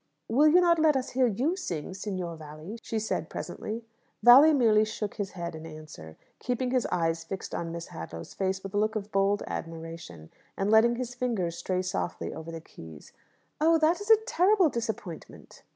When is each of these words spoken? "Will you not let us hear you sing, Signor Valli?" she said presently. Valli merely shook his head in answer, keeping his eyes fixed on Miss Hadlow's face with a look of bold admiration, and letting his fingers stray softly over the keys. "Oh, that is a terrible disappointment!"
"Will 0.27 0.47
you 0.47 0.59
not 0.59 0.79
let 0.79 0.97
us 0.97 1.11
hear 1.11 1.27
you 1.27 1.55
sing, 1.55 1.93
Signor 1.93 2.35
Valli?" 2.35 2.79
she 2.81 2.97
said 2.97 3.29
presently. 3.29 3.85
Valli 4.23 4.51
merely 4.51 4.83
shook 4.83 5.17
his 5.17 5.33
head 5.33 5.53
in 5.53 5.63
answer, 5.67 6.17
keeping 6.39 6.71
his 6.71 6.87
eyes 6.91 7.23
fixed 7.23 7.53
on 7.53 7.71
Miss 7.71 7.89
Hadlow's 7.89 8.33
face 8.33 8.63
with 8.63 8.73
a 8.73 8.79
look 8.79 8.95
of 8.95 9.11
bold 9.11 9.43
admiration, 9.45 10.31
and 10.57 10.71
letting 10.71 10.95
his 10.95 11.13
fingers 11.13 11.55
stray 11.59 11.83
softly 11.83 12.33
over 12.33 12.51
the 12.51 12.59
keys. 12.61 13.13
"Oh, 13.61 13.77
that 13.77 14.01
is 14.01 14.09
a 14.09 14.17
terrible 14.25 14.69
disappointment!" 14.69 15.61